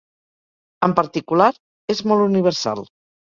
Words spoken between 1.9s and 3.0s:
és molt universal.